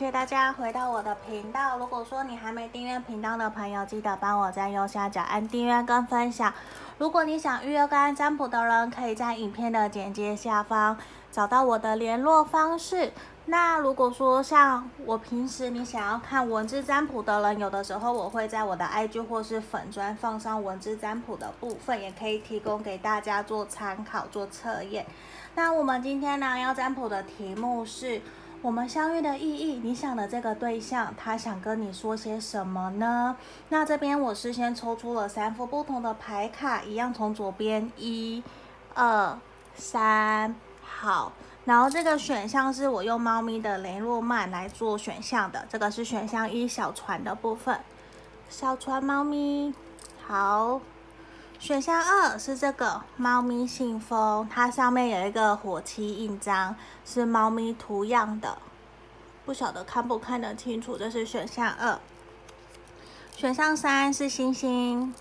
[0.00, 1.76] 谢谢大家回到我的频道。
[1.76, 6.54] 如果说你还没订阅频道的朋友，记得帮我在右下角按订阅跟分享。
[6.96, 10.96] 如果你想预约个案占卜的人，可以在影片的简介下方
[11.30, 13.12] 找到我的联络方式。
[13.44, 25.04] 那如果说像我平时你想要看文字占卜的人，有的时候我会在我的 IG 或是粉砖放上文字占卜的部分，也可以提供给大家做参考、做测验。
[25.56, 28.22] 那我们今天呢要占卜的题目是
[28.62, 29.80] 我们相遇的意义。
[29.82, 33.36] 你想的这个对象，他想跟你说些什么呢？
[33.70, 38.42] 那这边我事先抽出了三副不同的牌卡，一样从左边一、
[38.94, 39.38] 二、
[39.74, 41.32] 三，好。
[41.64, 47.78] 然后这个选项是我用猫咪的雷诺曼来做选项的，这个是选项一小船的部分，
[48.48, 49.72] 小船猫咪。
[50.26, 50.80] 好，
[51.60, 58.56] 选项二是这个猫咪信封，它上面有一个火漆印章，是猫咪图样的，
[59.44, 62.00] 不晓得看不看得清楚，这是选项二。
[63.36, 65.14] 选项三是星星，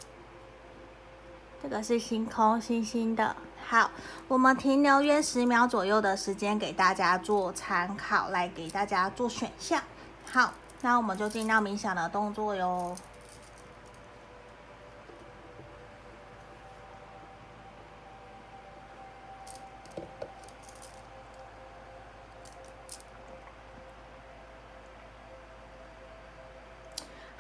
[1.61, 3.35] 这个是星空，星星的。
[3.67, 3.91] 好，
[4.29, 9.83] 我们停留约十秒左右的时间，给大家做参考，来给大家做选项。
[10.31, 12.95] 好，那我们就进到冥想的动作哟。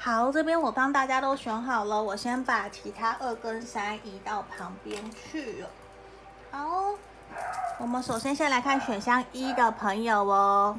[0.09, 5.69] 好，这边我帮大家都选好了，我先把其他二跟三移到旁边去了。
[6.49, 6.95] 好，
[7.77, 10.75] 我们首先先来看选项一的朋友哦。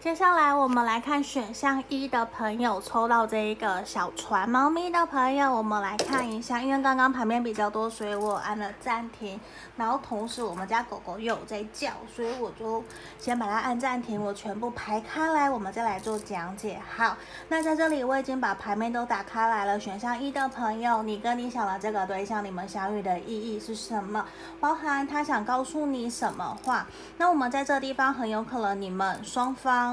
[0.00, 9.40] 接下来我们来看选项一的朋友抽到这一个小船猫咪的朋友，我们来看一下，因为刚刚旁边比较多，所以我按了暂停。
[9.76, 12.82] 然后同时我们家狗狗又有在叫，所以我就
[13.18, 16.80] 先把它按暂停，我全部排开来，我们再来做讲解。
[16.96, 17.16] 好，
[17.48, 19.80] 那在这里我已经把牌面都打开来了。
[19.80, 24.24] 选项一的朋友，你跟你想的这个对象，你们相遇的意义是什么？
[24.60, 26.86] 包含他想告诉你什么话？
[27.16, 29.87] 那我们在这地方很有可能你们双方。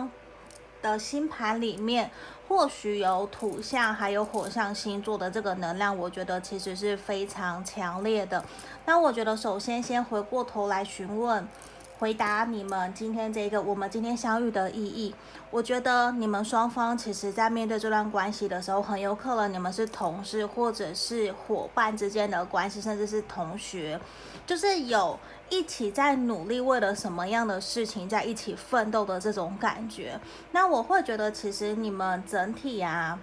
[0.81, 2.11] 的星盘里面，
[2.47, 8.43] 或许有土象，还有火象星座的这个能量，我觉得其实是非常强烈的。
[8.85, 11.47] 那我觉得，首先先回过头来询问。
[12.05, 15.15] 回答你们今天这个我们今天相遇的意义，
[15.49, 23.99] 我觉得你们双方其实在面对这段关系的时候，很有可能你们是同事或者是伙伴之间的关系，甚至是同学，
[24.45, 25.17] 就是有
[25.49, 30.19] 一起在努力为了什么样的事情在一起奋斗的这种感觉。
[30.51, 33.17] 那我会觉得其实你们整体啊。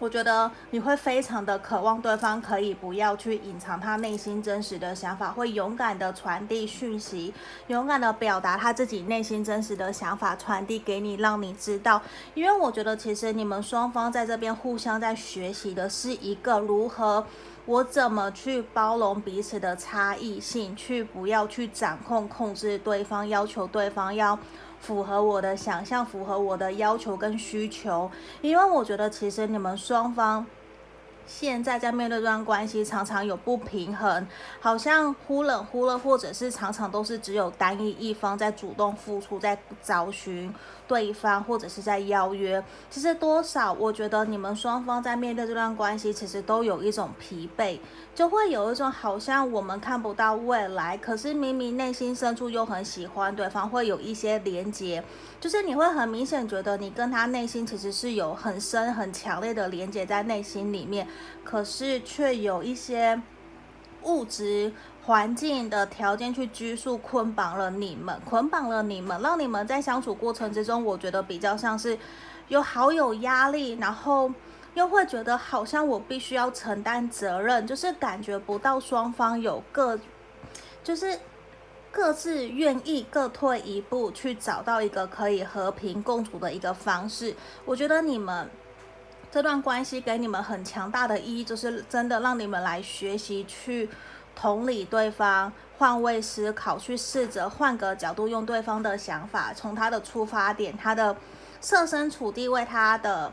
[0.00, 7.34] 我觉得你会非常的渴望对方可以不要去隐藏他内心真实的想法，会勇敢的传递讯息，
[7.66, 12.00] 勇敢的表达他自己内心真实的想法，传递给你，让你知道。
[12.34, 17.26] 因为我觉得其实你们双方在这边互相在学习的是一个如何，
[17.66, 24.38] 我怎么去包容彼此的差异性，去不要去掌控控制对方，要求对方要。
[24.80, 30.46] 符合我的想象，符合我的要求跟需求，因为我觉得其实你们双方。
[31.28, 34.26] 现在在面对这段关系，常常有不平衡，
[34.58, 40.52] 好像忽冷忽热，或者是常常都是只有单一一方在主动付出，在找寻
[40.88, 42.64] 对方，或者是在邀约。
[42.88, 47.78] 其实多少，我觉得你们双方在面对这段关系，其实都有一种疲惫，
[48.14, 55.04] 就会有一种好像我们看不到未来，可是明明内心深处又很喜欢对方，会有一些连结，
[55.38, 61.06] 就是你会很明显觉得你跟他内心其实是有很深很强烈的连结在内心里面。
[61.44, 63.20] 可是却有一些
[64.02, 64.72] 物质
[65.04, 71.98] 环境的条件去拘束、捆绑了你们，捆绑了你们，让你们在相处过程之中，我觉得比较像是
[72.48, 74.30] 有好有压力，然后
[74.74, 79.98] 又会觉得好像我必须要承担责任，就是感觉不到双方有各，
[80.84, 81.18] 就是
[81.90, 87.34] 各自愿意各退一步去找到一个可以和平共处的一个方式。
[87.64, 88.48] 我觉得你们。
[89.30, 93.88] 这段关系给你们很强大的意义，就是真的让你们来学习去
[94.34, 101.16] 同理对方，换位思考，去试着换个角度，用对方的想法，从他的出发点，他的
[101.60, 103.32] 设身处地为他的。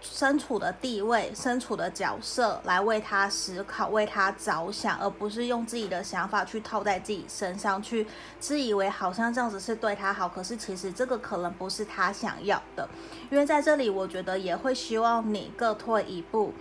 [0.00, 8.06] 身处的地位、身处的角色来为他思考、为他着想，而不是用自己的想法去套在自己身上，去
[8.38, 12.88] 自以为好像这样子是对他好，可是其实这个可能不是他想要的。
[13.30, 16.52] 因为在这里，我觉得也会希望你各退一步，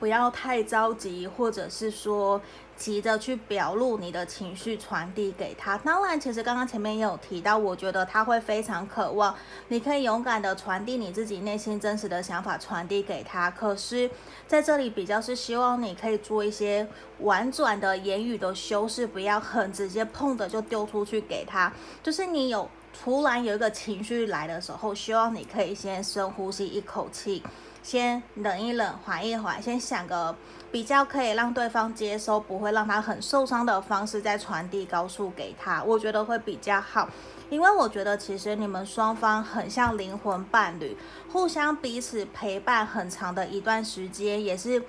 [0.00, 2.40] 不要太着急，或者是说
[2.74, 5.76] 急着去表露你的情绪，传递给他。
[5.76, 9.36] 当然，其实刚刚前面也有提到，我觉得他会非常渴望，
[9.68, 13.50] 你可以勇敢的传递你自己内心真实的想法，传递给他。
[13.50, 14.10] 可是
[14.48, 16.88] 在这里比较是希望你可以做一些
[17.18, 21.70] 婉转的言语的修饰，不要很直接碰的就丢出去给他。
[22.02, 22.66] 就是你有
[22.98, 27.42] 突然有一个情绪来的时候，希望你可以先深呼吸一口气。
[27.82, 30.34] 先冷一冷，缓一缓，先想个
[30.70, 37.08] 比较可以让对方接收，不会让他很受伤的方式再传递告诉给他，我觉得会比较好。
[37.48, 40.96] 因为我觉得其实你们双方很像灵魂伴侣，
[41.32, 44.82] 互相彼此陪伴很长的一段时间，也是。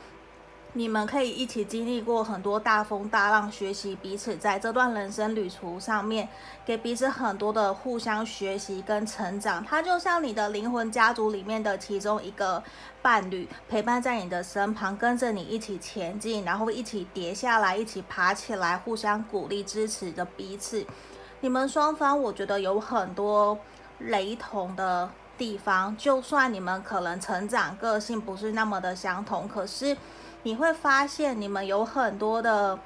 [0.73, 6.29] 你们可以一起经历过很多大风大浪，学习彼此在这段人生旅途上面，
[6.65, 9.61] 给彼此很多的互相学习跟成长。
[9.65, 12.63] 他就像你的灵魂家族里面的其中一个
[13.01, 20.85] 伴侣，陪伴在你的身旁，跟着你一起前进，然后一起跌下来，一起爬起来，互相鼓励支持着彼此。
[21.41, 23.59] 你们双方，我觉得有很多
[23.99, 29.97] 雷同的地方，就算你们可能成长个性不是那么的相同，可是。
[30.43, 32.79] 你会发现，你们有很多的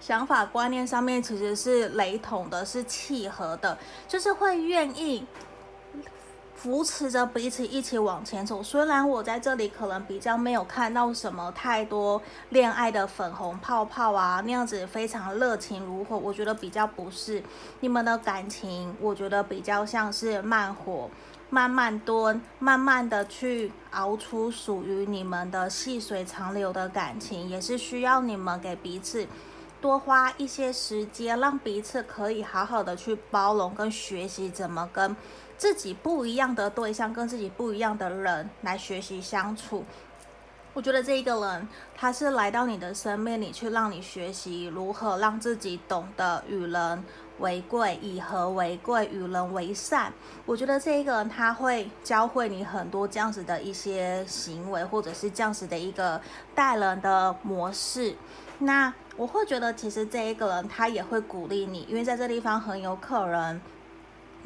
[0.00, 3.78] 想法观念上面其实是雷同的，是契合的，
[4.08, 5.24] 就是会愿意
[6.54, 8.62] 扶持着彼此一起往前走。
[8.62, 17.42] 虽然我在这里可能比较没有看到什么太多恋爱的粉红泡泡啊，那样子非常热情如火，我觉得比较不是。
[17.80, 21.08] 你们的感情，我觉得比较像是慢火。
[21.54, 29.24] 慢慢蹲，慢慢的去熬出属于你们的细水长流的感情，也是需要你们给彼此
[29.80, 35.14] 多花一些时间，让彼此可以好好的去包容跟学习怎么跟
[35.56, 39.84] 自己不一样的对象，跟自己不一样的人来学习相处。
[40.74, 47.04] 我觉得这一个人，他是来到你的生命里去让你学习如何让自己懂得与人
[47.38, 50.12] 为贵，以和为贵，与人为善。
[50.44, 56.20] 我觉得这一个人他会教会你很多这样子的一些行为，或者是这样子的一个
[56.56, 58.16] 待人的模式。
[58.58, 63.60] 那我会觉得，其实这一个人他也会鼓励你，因为在这地方很有可能。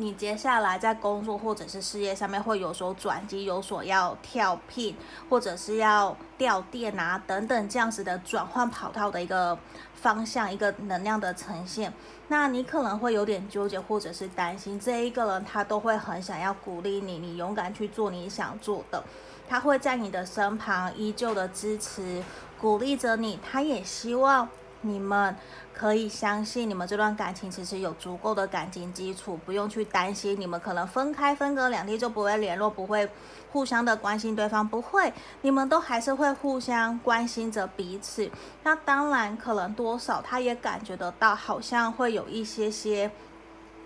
[0.01, 4.97] 你接下来在工作或者是事业上面会有所转机，有所要跳聘，
[5.29, 9.59] 或者是要调店啊等等这样子的转换跑道的一个
[9.95, 11.93] 方向，一个能量的呈现。
[12.29, 19.03] 那你可能会有点纠结或者是担心，这一个人他都会很想要鼓励你，你勇敢去做你想做的，
[19.49, 22.23] 他会在你的身旁依旧的支持
[22.61, 24.49] 鼓励着你，他也希望。
[24.83, 25.35] 你们
[25.75, 33.09] 可以相信，你们这段感情其实有足够的感情基础，不用去担心你们可能分开分隔两地就不会联络，不会
[33.51, 38.31] 互相的关心对方，不会，你们都还是会互相关心着彼此。
[38.63, 43.11] 那当然，可能多少他也感觉得到，好像会有一些些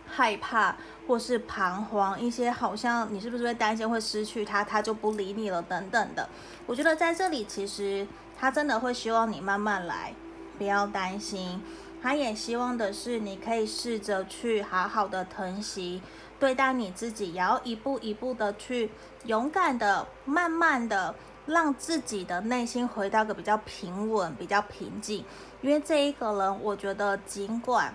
[0.07, 0.77] 害怕
[1.09, 6.29] 或是彷徨，一些好像你是不是会担心会失去他，他就不理你了等等的。
[6.67, 8.07] 我觉得在这里，其实
[8.39, 10.15] 他真的会希望你慢慢来。
[10.59, 11.61] 不要担心，
[12.03, 16.03] 他也希望的是你可以试着去好好的疼惜
[16.39, 18.91] 对待你自己，也要一步一步的去
[19.25, 21.15] 勇敢的、慢慢的
[21.47, 25.25] 让自己的内心回到个比较平稳、比较平静。
[25.61, 27.95] 因为这一个人，我觉得尽管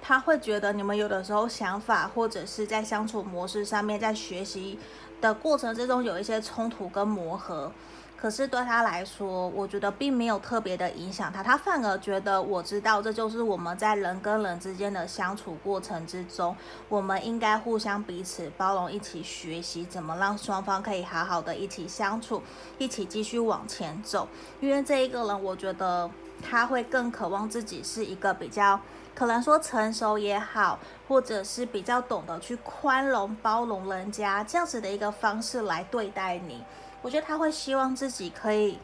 [0.00, 4.78] 他会觉得你们有的时候想法或者是在相处模式上面，在学习
[5.20, 7.72] 的过程之中有一些冲突跟磨合。
[8.18, 16.56] 可是对他来说，我觉得并没有特别的影响他，他反而觉得我知道这就是我们在人跟人之间的相处过程之中，
[16.88, 22.42] 我们应该互相彼此包容，一起学习怎么让双方可以好好的一起相处，
[22.78, 24.26] 一起继续往前走。
[24.60, 26.10] 因为这一个人，我觉得
[26.42, 28.80] 他会更渴望自己是一个比较
[29.14, 36.64] 可能说成熟也好，或者是比较懂得去宽容包容人家这样子的一个方式来对待你。
[37.06, 38.80] 我觉得他会希望自己可以，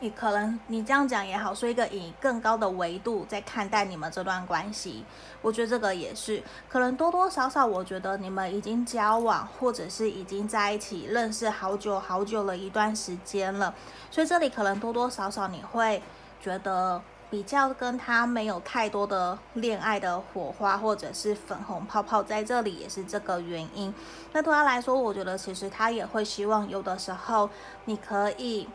[0.00, 5.04] 你可能你这样讲也好，说一个以更高的维度在看待你们这段关系。
[5.40, 13.72] 我觉得这个也是，可能多多少少，我觉得你们已经交往，或者是已经在一起认识好久好久了一段时间了，
[14.10, 16.02] 所以这里可能多多少少你会
[16.40, 17.00] 觉得。
[17.30, 23.92] 比较跟他没有太多的恋爱的火花，或者是粉红泡泡，在这里也是这个原因。
[24.32, 27.50] 那对他来说，我觉得其实他也会希望有的时候
[27.84, 28.66] 你可以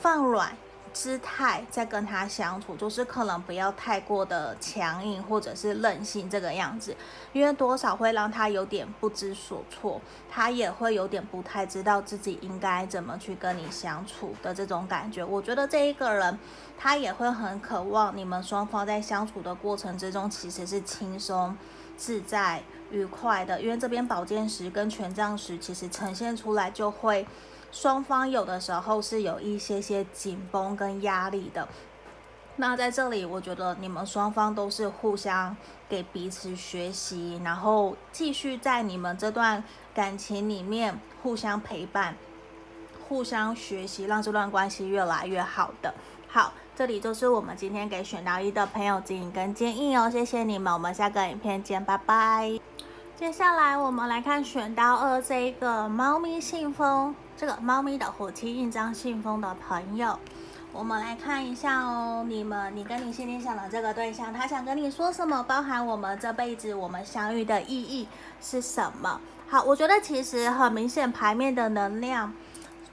[0.00, 0.54] 放软，
[0.92, 6.94] 姿态在跟他相处，就是可能不要太过的强硬或者是任性这个样子，
[7.32, 15.24] 因为多少会让他有点不知所措，他也会有点不太知道自己应该怎么去跟你相处的这种感觉。
[15.24, 16.38] 我觉得这一个人
[16.78, 21.56] 他也会很渴望你们双方在相处的过程之中其实是轻松
[21.96, 27.26] 自在愉快的，因为这边宝剑十跟权杖十其实呈现出来就会。
[27.72, 31.66] 双方有的时候是有一些些紧绷跟压力的，
[32.56, 35.56] 那在这里，我觉得你们双方都是互相
[35.88, 39.64] 给彼此学习，然后继续在你们这段
[39.94, 42.14] 感情里面互相陪伴、
[43.08, 45.94] 互相学习，让这段关系越来越好的。
[46.28, 52.71] 好，这里就是我们今天给选到一的朋友指引跟建议哦，谢谢你们，我们下个影片见，拜拜。
[53.22, 57.14] 接下来我们来看选到二这一个猫咪信封。
[57.36, 60.18] 这个猫咪的火漆印章信封的朋友，
[60.72, 62.24] 我们来看一下哦。
[62.26, 65.40] 你们，你跟你心里想的这个对象，他想跟你说什么？
[65.44, 68.08] 包含我们这辈子我们相遇的意义
[68.40, 69.20] 是什么？
[69.48, 72.32] 好，我觉得其实很明显牌面的能量，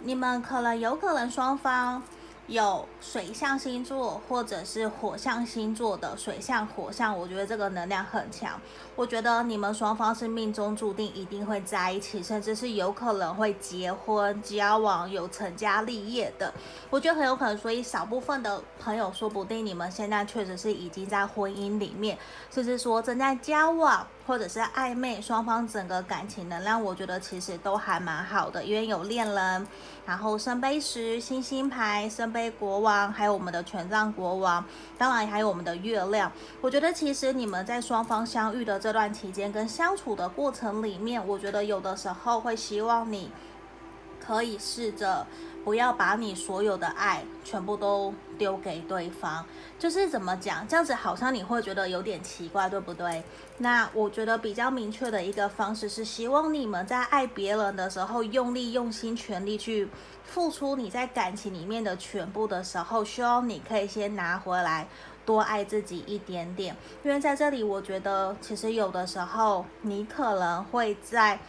[0.02, 2.04] 你们可能有可能双方。
[2.50, 8.60] 有水象星座或者是火象星座的水象火象，我觉得这个能量很强。
[8.96, 16.52] 我觉得你们双方是命中注定一定会在一起，甚至是有可能会结婚、交往、有成家立业的。
[16.90, 22.18] 我觉得很有可能，所以少部分的朋友说不定你们现在确实是已经在婚姻里面，
[22.50, 29.68] 甚至说正在交往或者是暧昧，双方整个感情能量，我觉得其实都还蛮好的，因为有恋人，
[30.06, 32.52] 然后圣杯十、星星牌、圣杯。
[32.60, 34.64] 国王，还有我们的权杖国王，
[35.00, 36.32] 当然还有我们的月亮。
[36.62, 43.32] 我觉得其实你们在双方相遇的这段期间，跟相处的过程里面，我觉得有的时候会希望你
[44.20, 45.26] 可以试着。
[45.64, 49.44] 不要把你所有的爱全部都丢给对方，
[49.78, 53.24] 就是怎么讲，这样子好像你会觉得有点奇怪，对不对？
[53.58, 59.88] 那我觉得比较明确的一个方式是，希望你们在爱别人的时候，用力、用心、全力去
[60.24, 64.88] 付出你在感情里面的全部的时候，希望你可以先拿回来，
[65.26, 66.76] 多爱自己一点点。
[67.04, 71.40] 因为在这里，我觉得其实有的时候你可能会在。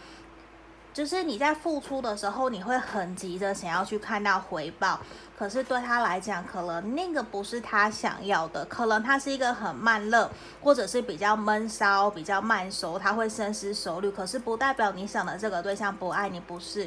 [1.01, 5.01] 就是你在付出的时候，你会很急着想要去看到回报，
[5.35, 10.31] 可是对他来讲，可能那个不是他想要的，可能他是一个很慢热，
[10.61, 16.87] 或者是比较闷骚、比较慢熟，他会深思熟虑，可是不代表你想的这个对象不爱你，不是。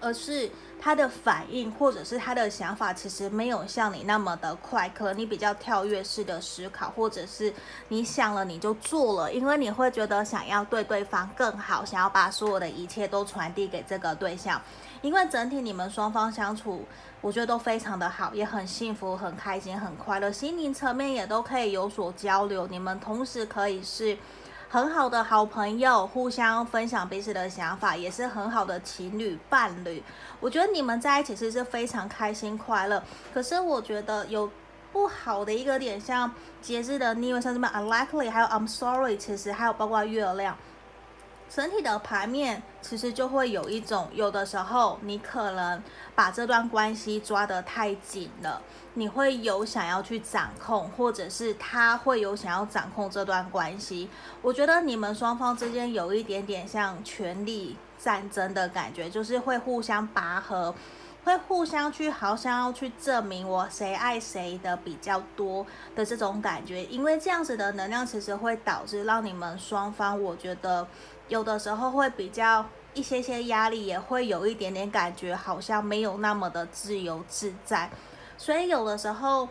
[0.00, 0.50] 而是
[0.80, 4.88] 他的反应，或者是他的想法，其实没有像你那么的快。
[4.88, 7.52] 可能你比较跳跃式的思考，或者是
[7.88, 14.60] 你想了你就做了，因为你会觉得想要对对方更好，想要把所有的一切都传递给这个对象。
[15.02, 16.84] 因为整体你们双方相处，
[17.20, 22.66] 我觉得都非常的好，也很幸福、很开心、很快乐，心灵层面也都可以有所交流。
[22.66, 24.16] 你们同时可以是。
[24.70, 30.02] 很好的好朋友，互相分享彼此的想法，也是很好的情侣伴侣。
[30.40, 33.02] 我觉得你们在一起其实是非常开心快乐。
[33.32, 34.50] 可是我觉得有
[34.92, 40.54] 不好的一个点，像节日的逆位，像什么 unlikely，还有 I'm sorry，其实还有包括月亮。
[41.48, 45.82] 整体的牌面其实就会有一种，有的时候你可能
[46.14, 48.60] 把这段关系抓得太紧了，
[48.94, 54.10] 你会有想要去掌控，或者是他会有想要掌控这段关系。
[54.42, 60.74] 我觉得你们双方之间有一点点像权力战争的感觉，就是会互相拔河，
[61.24, 66.84] 会互相去好想要去证明我谁爱谁的比较多的这种感觉。
[66.84, 70.86] 因为这样子的能量其实会导致让你们双方，我觉得。
[71.28, 77.90] 有的时候会比较一些些压力，也会有一点点感觉，好像没有那么的自由自在。
[78.36, 79.48] 所以有的时候，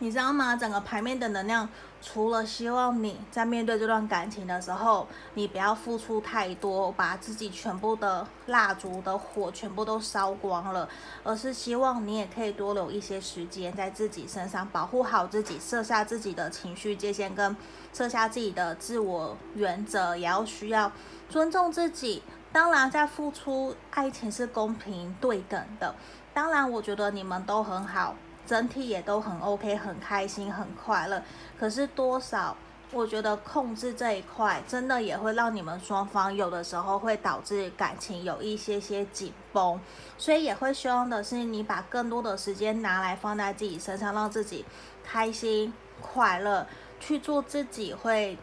[0.00, 0.56] 你知道吗？
[0.56, 1.68] 整个牌面的能量，
[2.02, 10.88] 除了希望你在面对这段感情的时候，你不要付出太多，把自己全部的蜡烛的火全部都烧光了，
[11.22, 17.56] 而是希望你也可以多留一些时间在自己身上，保护好自己，设下自己的情绪界限跟。
[17.98, 20.92] 设下自己的自我原则，也要需要
[21.28, 22.22] 尊重自己。
[22.52, 25.92] 当然，在付出爱情是公平对等的。
[26.32, 28.14] 当然，我觉得你们都很好，
[28.46, 31.20] 整体也都很 OK，很开心，很快乐。
[31.58, 32.56] 可是多少，
[32.92, 39.80] 我觉得控制这一块，真的也会让你们双方有的时候会导致感情有一些些紧绷。
[40.16, 44.64] 所以也会希望的是，你把更多的时间拿来放在自己身上，让自己
[45.02, 46.64] 开心快乐。
[47.00, 48.36] 去做自己会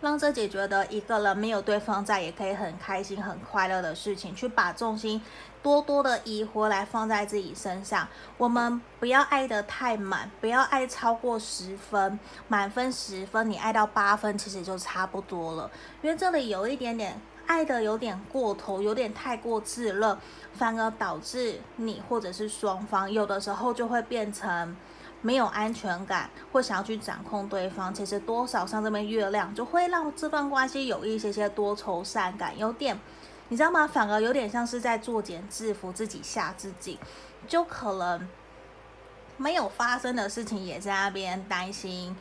[0.00, 5.20] 让自己觉得一个人没有对方在也可以很开心、很快乐的事情，去把重心
[5.62, 8.06] 多多的移回来放在自己身上。
[8.36, 15.70] 我们不要爱得太满，不要爱超过十分，满分十分，你爱到八分其实就差不多了。
[16.02, 20.18] 因为这里有一点点爱的有点过头，有点太过炙热，
[20.52, 24.76] 反而导致你或者是双方有的时候就会变成。
[25.22, 32.98] 没有安全感，或想要去掌控对方，其实多少像这边月亮就会让这段关系有一些些多愁善感，有点，
[33.48, 33.86] 你知道吗？
[33.86, 36.98] 反而有点像是在作茧自缚自己吓自己，
[37.48, 38.28] 就可能
[39.36, 42.16] 没有发生的事情也在那边担心，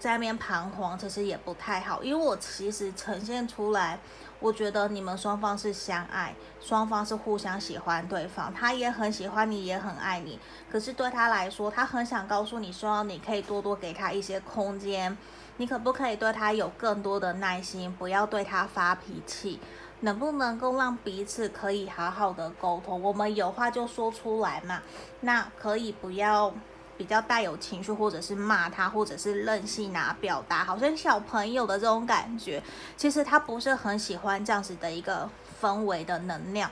[0.00, 4.00] 在那边彷徨，其实也不太好，因为我其实呈现出来。
[4.40, 10.40] 我觉得你们双方是相爱，双方是互相喜欢对方，他也很喜欢你，也很爱你。
[10.72, 15.14] 可是对他来说，他很想告诉你，希望你可以多多给他一些空间。
[15.58, 19.60] 你可不可以对他有更多的耐心，不要对他发脾气？
[20.00, 23.02] 能不能够让彼此可以好好的沟通？
[23.02, 24.80] 我们有话就说出来嘛。
[25.20, 26.54] 那可以不要。
[27.00, 32.62] 比较带有情绪，或者是骂他，或者是任性啊，表达好像小朋友的这种感觉，
[32.94, 35.26] 其实他不是很喜欢这样子的一个
[35.58, 36.70] 氛围的能量。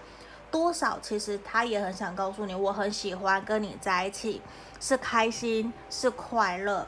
[0.51, 4.43] 多少其实他也很想告诉你，我很喜欢跟你在一起，
[4.79, 6.87] 是开心，是快乐，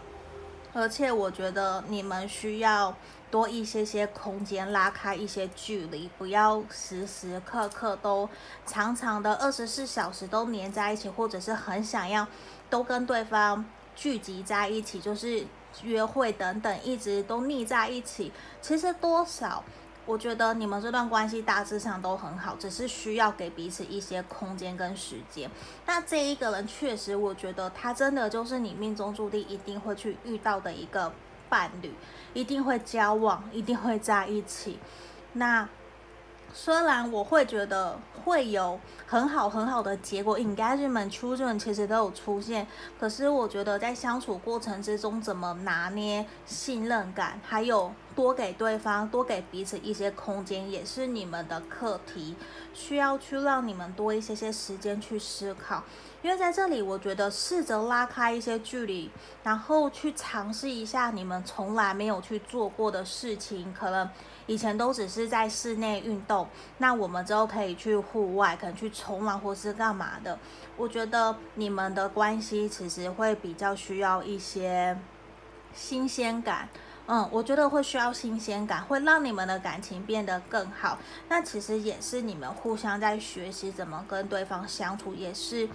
[0.75, 2.95] 而且我觉得你们需要
[3.31, 8.29] 多一些些空间，拉开一些距离，不要时时刻刻都
[8.67, 12.27] 长长的二十四小时都黏在一起，或者是很想要。
[12.71, 15.45] 都跟对方聚集在一起，就是
[15.83, 18.33] 约会等等，一直都腻在一起。
[18.63, 19.63] 其实多少，
[20.07, 25.51] 我觉得你们这段关系大致上都很好，只是需要给彼此一些空间跟时间。
[25.85, 31.13] 那这一个人确实，我觉得他真的就是你命中注定一定会去遇到的一个
[31.49, 31.93] 伴侣，
[32.33, 34.79] 一定会交往，一定会在一起。
[35.33, 35.69] 那。
[36.53, 42.67] 虽然我会觉得会有很好很好的结果，engagement children 其实都有出现，
[42.99, 52.35] 可是我觉得在相处过程之中，怎么拿捏信任感，还有多给对方、多给彼此一些空间，也是你们的课题，
[52.73, 55.83] 需要去让你们多一些些时间去思考。
[56.23, 59.11] 因为在这里，我觉得试着拉开一些距离，
[59.43, 64.09] 然后去尝试一下你们从来没有去做过的事情，可能。
[64.47, 70.37] 以前都只是在室内运动，那我们之后可以去户外，可能去冲浪或是干嘛的。
[70.77, 74.99] 我觉得你们的关系其实会比较需要一些
[75.73, 76.69] 新鲜感，
[77.13, 80.97] 嗯，我觉得会需要新鲜感，会让你们的感情变得更好。
[81.29, 85.69] 那其实也是你们互相在学习怎么跟对方相处，也是。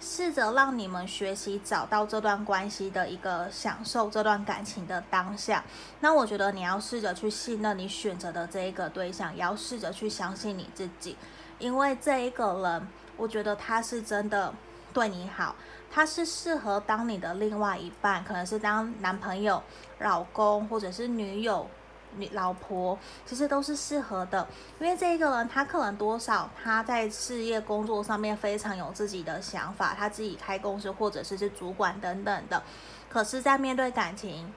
[0.00, 5.64] 试着让你们学习找到这段关系的一个享受，这段感情的当下。
[5.98, 11.16] 那我觉得你要试着去信任你选择的这一个对象，也要试着去相信你自己，
[11.58, 14.54] 因为这一个人，我觉得他是真的
[14.94, 15.56] 对你好，
[15.90, 19.62] 他是适合当你的另外一半，可能是当男朋友、
[19.98, 21.68] 老公或者是女友。
[22.16, 24.48] 你老婆其实都是适合的，
[24.80, 32.62] 因为这一个人他可能多少他在事业工作上面非常有自己的想法，他自己开公司或者是是主管等等的，
[33.10, 34.50] 可是，在面对感情，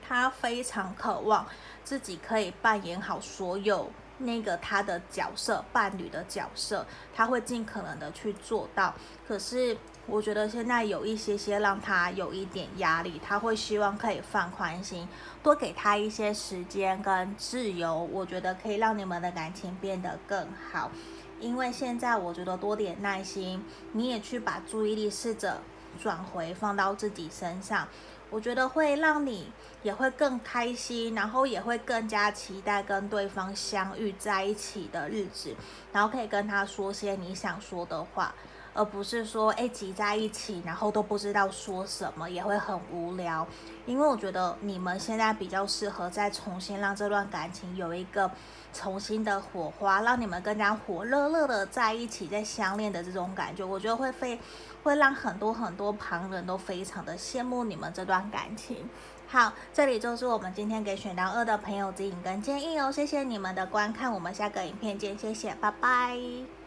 [0.00, 1.44] 他非常渴望
[1.82, 8.94] 自己可以扮演好所有那个他的角色，伴侣的角色，他会尽可能的去做到，
[9.26, 9.76] 可是。
[10.10, 15.08] 我觉得现在有一些些让他有一点压力，他会希望可以放宽心，
[15.40, 18.08] 多给他一些时间跟自由。
[18.12, 20.90] 我觉得可以让你们的感情变得更好。
[21.38, 25.62] 因为现在我觉得多点耐心，你也去把注意力试着
[26.02, 27.86] 转回放到自己身上，
[28.30, 29.52] 我觉得会让你
[29.84, 35.54] 也会更开心，然后也会更加期待跟对方相遇在一起的日子，
[35.92, 38.34] 然后可以跟他说些你想说的话。
[38.72, 43.46] 而不是说，哎，挤在一起，然后都不知道说什么，也会很无聊。
[43.86, 48.30] 因为我觉得你们现在比较适合再重新让这段感情有一个
[48.72, 54.38] 重新的火花，让你们更加火热热的在一起，在相恋的这种感觉，我觉得会非
[54.82, 58.88] 会让很多很多旁人都非常的羡慕你们这段感情。
[59.26, 62.90] 好，这里就是我们今天给选到二的朋友指引跟建议哦。
[62.90, 66.59] 谢谢你们的观看，我们下个影片见，谢谢，拜拜。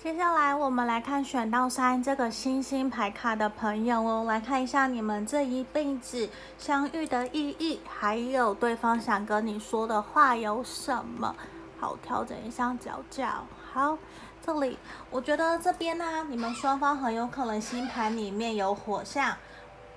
[0.00, 11.34] 接下来我们来看选到三这个星星牌卡的朋友哦，来看一下你们这一辈子相遇的意义，还有对方想跟你说的话有什么？
[11.80, 13.44] 好，调整一下脚脚。
[13.72, 13.98] 好，
[14.40, 14.78] 这里
[15.10, 19.36] 我觉得这边呢、你们双方很有可能星盘里面有火象，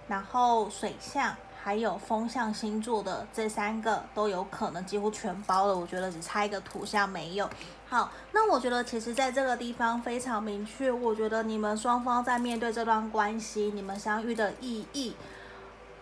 [0.07, 5.77] 然后水象，还有风象星座的这三个都有可能几乎全包了。
[5.77, 7.47] 我觉得只差一个土象没有。
[7.87, 10.91] 好，那我觉得其实在这个地方非常明确。
[10.91, 15.15] 我觉得你们双方在面对这段关系，你们相遇的意义，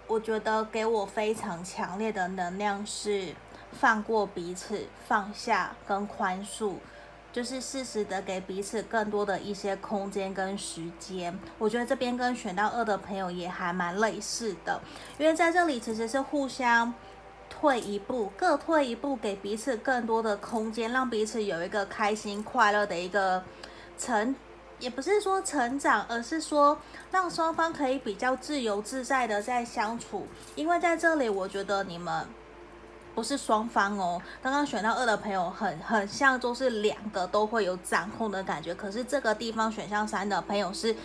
[0.07, 3.35] 我觉得给我非常强烈的能量是
[3.73, 6.75] 放过彼此、放下跟宽恕。
[7.31, 14.81] 就是适时的给彼此更多的一些空间跟时间，我觉得这边跟选到二的朋友也还蛮类似的，
[15.17, 16.93] 因为在这里其实是互相
[17.47, 23.43] 退一步，各退一步，给彼此更多的空间，让彼此有一个开心快乐的一个
[23.97, 24.35] 成，
[24.79, 26.77] 也不是说成长，而是说
[27.11, 32.25] 让双方可以比较自由自在的在相处，因为在这里我觉得你们。
[33.19, 38.73] 不是双方哦，刚刚选到二的朋友很很像，就是两个都会有掌控的感觉。
[38.73, 40.95] 可是这个地方选项三的朋友是。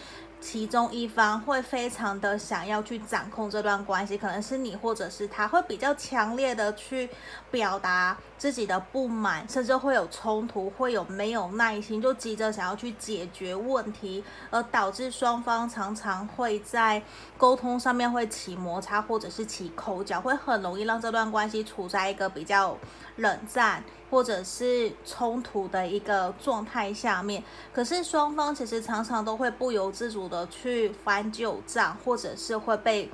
[0.40, 7.08] 其中一方会非常的想要去掌控这段关系，可能是你或者是他，会比较强烈的去
[7.50, 17.02] 表达自己的不满，甚至会有冲突，会有没有耐心，就急着想要去解决问题，而导致双方常常会在
[17.38, 22.76] 沟通上面会起摩擦，或者是起口角，会很容易让这段关系处在一个比较
[23.16, 23.82] 冷战。
[24.14, 33.10] 或者是冲突的一个状态下面，可是双方其实常常都会不由自主的去翻旧账，或者是会被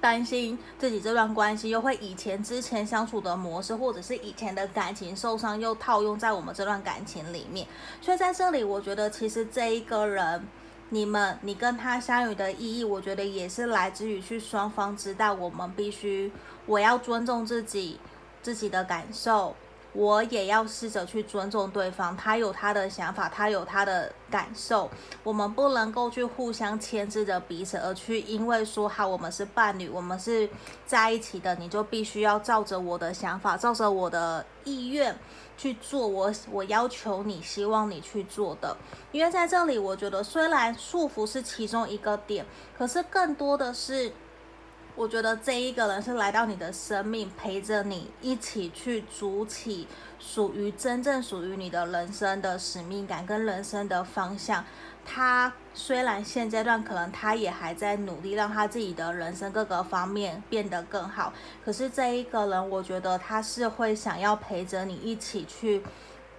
[0.00, 7.64] 担心自己这段关系又会以前之前相处的模式，或者是以前的感情受伤又套用在我们这段感情里面。
[8.00, 10.44] 所以在这里，我觉得其实这一个人，
[10.88, 16.32] 你们你跟他相遇的意义，我觉得也是来自于去双方知道我们必须，
[16.66, 18.00] 我要尊重自己
[18.42, 19.54] 自己的感受。
[19.98, 24.88] 我也要试着去尊重对方，他有他的想法，他有他的感受，
[25.24, 30.48] 我们不能够去互相牵制着彼此，而去因为说好我们是伴侣，我们是
[30.86, 35.18] 在一起的，你就必须要照着我的想法，照着我的意愿
[35.56, 38.76] 去做我我要求你希望你去做的。
[39.10, 42.46] 因为在这里，我觉得虽然束缚是其中一个点，
[42.78, 44.12] 可是更多的是。
[44.98, 49.86] 我觉得这一个人是来到你的生命，陪着你一起去筑起
[50.18, 54.64] 属于真正属于你的人生的使命感跟人生的方向。
[55.06, 61.32] 他虽然现阶段可能他也还在努力，让他自己的人生各个方面变得更好，
[61.64, 65.80] 可是这一个人，我觉得他是会想要陪着你一起去。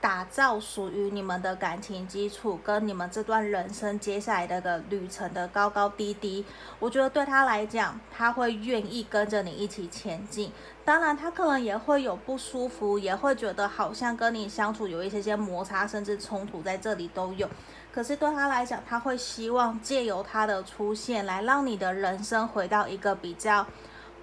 [0.01, 6.45] 打造属于你们的感情基础，跟你们这段人生接下来的个旅程的高高低低，
[6.79, 10.51] 我觉得对他来讲，他会愿意跟着你一起前进。
[10.85, 17.47] 当然，他可能也会有不舒服，也会觉得好像跟你相处有一些些摩擦，甚至冲突在这里都有。
[17.91, 23.67] 可是对他来讲，他会希望借由他的出现，来让你的人生回到一个比较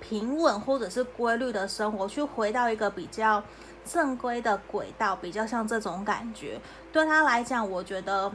[0.00, 3.42] 平稳或者是规律的生活，去回到一个比较。
[3.87, 6.61] 正规的轨道比较像这种感觉，
[6.92, 8.31] 对他来讲，我觉得，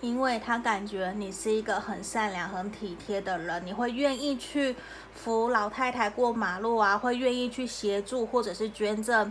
[0.00, 4.74] 因为他感觉你是一个很善良、很体贴的人，你会愿意去
[5.14, 9.30] 扶老太太过马路啊，会愿意去协助或者是捐赠，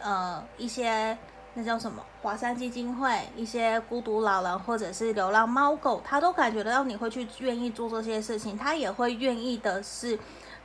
[0.00, 1.18] 呃，一些
[1.54, 10.18] 那叫什么华山基金会，一些孤独老人或者是流浪猫狗，他都感觉得到你会去愿意做这些事情，他也会愿意的是。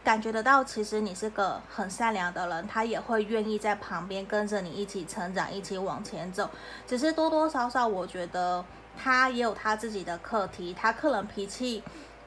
[0.06, 6.48] 感觉得到，其实你是个很善良的人，他也会愿意在旁边跟着你一起成长，一起往前走。
[6.86, 8.64] 只是多多少少，我觉得
[8.96, 11.82] 他也有他自己的课题，他可能脾气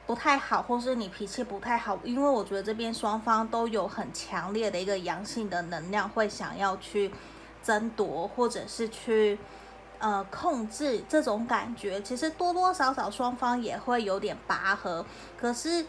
[0.05, 7.09] 不太好，或是你脾气不太好，因为我觉得这边双方都有很强烈的一个阳性的能量，会想要去
[7.63, 9.39] 争夺，或者是去
[9.99, 12.01] 呃控制这种感觉。
[12.01, 15.05] 其实多多少少双方也会有点拔河，
[15.39, 15.85] 可是。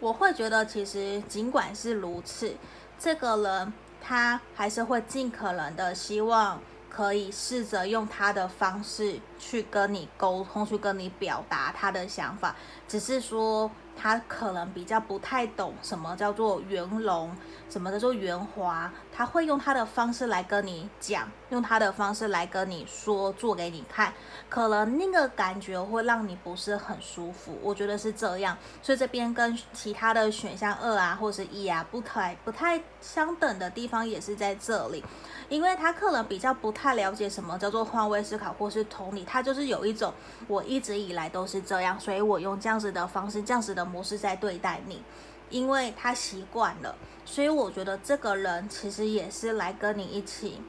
[0.00, 2.54] 我会觉得，其实尽管是如此，
[2.98, 12.54] 这个人他还是会尽可能的希望可以试着用他的方式去跟你沟通，去跟你表达他的想法，
[12.86, 13.70] 只是说。
[13.98, 17.34] 他可能比较不太懂什么叫做圆融，
[17.70, 24.12] 什么叫做圆滑，他会用他的方式来跟你讲，用他的方式来跟你说，做给你看，
[24.50, 35.02] 可能那个感觉会让你不是很舒服，我觉得是这样，所以这边跟其他的选项二啊或是一啊不太不太相等的地方也是在这里。
[35.48, 40.12] 因为他可能比较不太了解什么叫做换位思考或是同理，他就是有一种
[40.46, 45.02] 我一直以来都是这样，所以我用这样子的方式、这样子的模式在对待你，
[45.48, 46.94] 因为他习惯了，
[47.26, 50.62] 所以我觉得这个人其实也是来跟你一起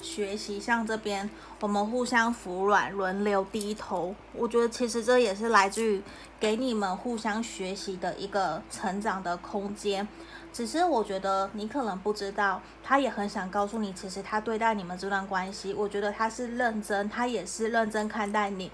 [0.00, 4.14] 学习，像这边我们互相服软，轮流低头。
[4.32, 6.02] 我觉得其实这也是来自于
[6.38, 10.06] 给你们互相学习的一个成长的空间。
[10.52, 18.70] 只是我觉得你可能不知道，他也很想告诉你，其实他对待你们这段关系，我觉得他是认真，他也是认真看待你，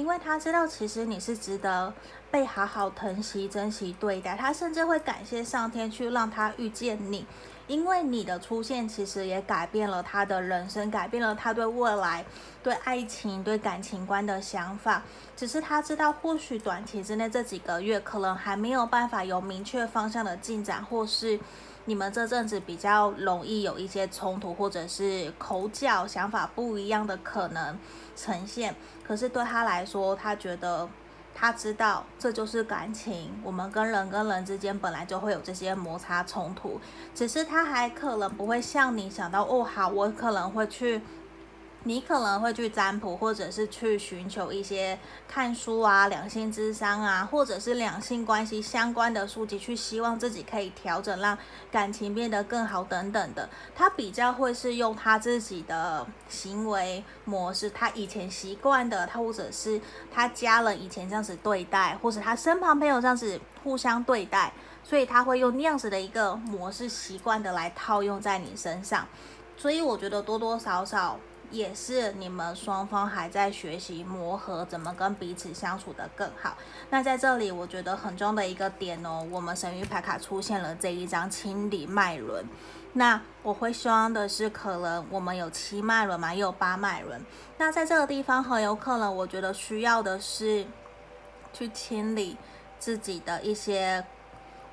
[0.00, 1.92] 因为他知道其实你是值得
[2.30, 4.34] 被好好疼惜、珍惜对待。
[4.34, 7.26] 他甚至会感谢上天去让他遇见你。
[7.66, 12.24] 因为你的出现，其实也改变了他的人生，改变了他对未来、
[12.62, 15.02] 对爱情、对感情观的想法。
[15.36, 21.38] 只是他知道，或许短期之内这几个月可能还没有办法有明确方向的进展，或是
[21.84, 27.78] 你们这阵子比较容易有一些冲突，或者是口角、想法不一样的可能
[28.14, 28.74] 呈现。
[29.02, 30.88] 可是对他来说，他觉得。
[31.32, 36.78] 他知道这就是感情，我们跟人跟人之间本来就会有这些摩擦冲突，
[37.14, 41.00] 只是他还可能不会像你想到哦，好，我可能会去。
[41.84, 51.38] 你可能会去占卜，或者是去寻求一些看书啊、两性智商啊，或者是两性关系相关的书籍，去希望自己可以调整，让
[51.72, 53.48] 感情变得更好等等的。
[53.74, 59.80] 他比较会是用他自己的行为模式，他以前习惯的，他或者是
[60.12, 64.52] 他家人以前这样子对待，或者他身旁朋友这样子互相对待，
[64.84, 69.06] 所以他会用那样子的一个模式习惯的来套用在你身上。
[69.56, 71.18] 所以我觉得多多少少。
[71.50, 76.56] 也是你们双方还在学习磨合，怎么跟彼此相处得更好。
[76.90, 82.44] 那在这里，我觉得很重要的一个点哦，我们神諭牌卡出现了这一张清理脉轮。
[82.92, 87.20] 那我会希望的是，可能我们有七脉轮嘛，也有八脉轮。
[87.58, 90.64] 那在这个地方，很有可能我觉得需要的是
[91.52, 92.36] 去清理
[92.78, 94.04] 自己的一些。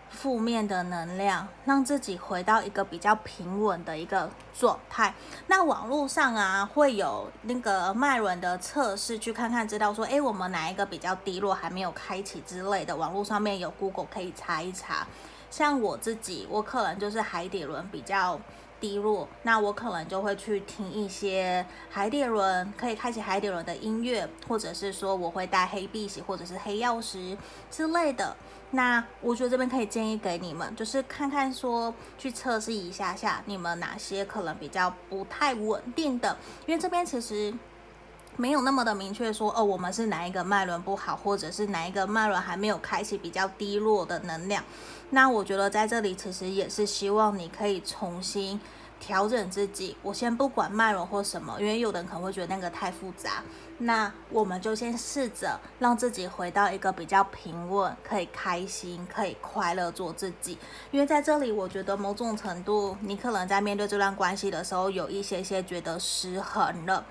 [0.10, 5.14] 负面的能量，让自己回到一个比较平稳的一个状态。
[5.48, 12.96] 那网络上啊，会有那个脉轮的测试，去看看知道说，诶，我们哪一个比较低落，还没有开启之类的。
[12.96, 15.08] 网络上面有 Google 可以查一查。
[15.50, 18.40] 像我自己，我可能就是海底轮比较
[18.80, 27.38] 低落，那我可能就会去听一些海底轮可以开启海底轮的音乐，或者是说我会带黑碧玺或者是黑曜石
[27.70, 28.36] 之类的。
[28.72, 37.54] 那我觉得这边可以建议给你们，就是看看说去测试一下下你们哪些可能比较不太稳定的，因为这边其实
[38.38, 44.64] 没有那么的明确说哦，我们是哪一个脉轮不好，或者是哪一个脉轮还没有开启比较低落的能量。
[45.10, 48.60] 那我觉得在这里其实也是希望你可以重新。
[49.00, 53.44] 调整自己，我先不管脉轮或什么，因为有的人可能会觉得那个太复杂。
[53.78, 60.58] 那我们就先试着让自己回到一个比较平稳，可以开心、可以快乐做自己。
[60.90, 67.06] 因为在这里，我觉得某种程度，你可能在面对这段关系的时候，有一些些觉得失衡了。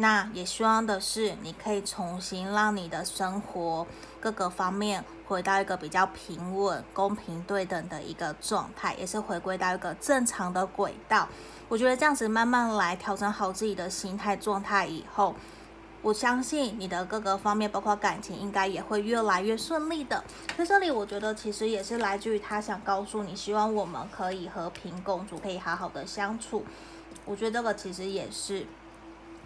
[0.00, 3.84] 那也希望的是，你可以重新让你的生活
[4.20, 11.28] 各个方面回到一个比较平稳、公平对等的一个状态，也是回归到一个正常的轨道。
[11.68, 15.34] 我觉得这样子慢慢来调整好自己的心态状态以后，
[16.00, 20.22] 我相信你的各个方面，包括感情，应该也会越来越顺利的。
[20.56, 26.64] 在这里，我觉得其实也是来自于他想告诉你，希望我们可以和平共处，可以好好的相处。
[27.24, 28.64] 我觉得这个其实也是。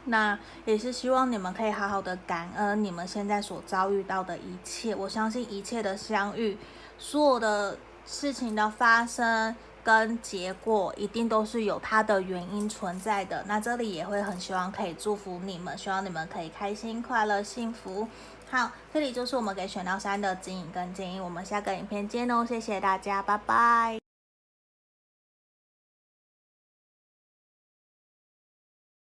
[0.04, 4.94] 那也是希望你们可以好好的感恩你们现在所遭遇到的一切。
[4.94, 6.58] 我相信一切的相遇，
[6.98, 13.44] 所有的事情的发生跟结果，一定都是有它的原因存在的。
[13.46, 18.06] 那这里也会很希望可以祝福你们，希望你们可以开心、快乐、幸福。
[18.50, 21.20] 好，这里就是我们给选到三的指引跟建议。
[21.20, 24.12] 我们下个影片见哦，谢谢大家，拜拜。